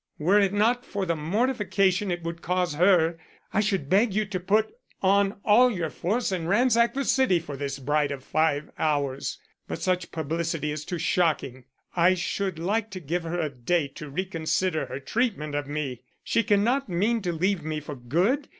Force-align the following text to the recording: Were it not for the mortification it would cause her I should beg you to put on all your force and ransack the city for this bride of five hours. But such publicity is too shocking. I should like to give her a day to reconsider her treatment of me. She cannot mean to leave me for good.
Were 0.17 0.39
it 0.39 0.51
not 0.51 0.83
for 0.83 1.05
the 1.05 1.15
mortification 1.15 2.09
it 2.09 2.23
would 2.23 2.41
cause 2.41 2.73
her 2.73 3.19
I 3.53 3.59
should 3.59 3.87
beg 3.87 4.15
you 4.15 4.25
to 4.25 4.39
put 4.39 4.71
on 5.03 5.39
all 5.45 5.69
your 5.69 5.91
force 5.91 6.31
and 6.31 6.49
ransack 6.49 6.95
the 6.95 7.05
city 7.05 7.37
for 7.37 7.55
this 7.55 7.77
bride 7.77 8.11
of 8.11 8.23
five 8.23 8.71
hours. 8.79 9.37
But 9.67 9.79
such 9.83 10.09
publicity 10.11 10.71
is 10.71 10.85
too 10.85 10.97
shocking. 10.97 11.65
I 11.95 12.15
should 12.15 12.57
like 12.57 12.89
to 12.89 12.99
give 12.99 13.21
her 13.21 13.39
a 13.39 13.49
day 13.49 13.87
to 13.89 14.09
reconsider 14.09 14.87
her 14.87 14.99
treatment 14.99 15.53
of 15.53 15.67
me. 15.67 16.01
She 16.23 16.41
cannot 16.41 16.89
mean 16.89 17.21
to 17.21 17.31
leave 17.31 17.63
me 17.63 17.79
for 17.79 17.95
good. 17.95 18.47